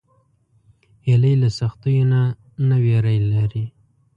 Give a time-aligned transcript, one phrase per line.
[1.05, 2.21] هیلۍ له سختیو نه
[2.67, 3.65] نه ویره لري